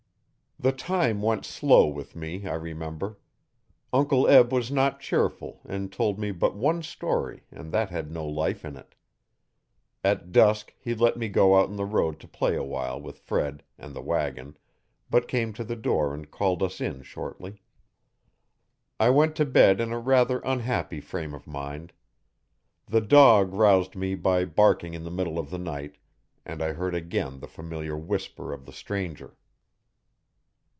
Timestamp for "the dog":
22.85-23.51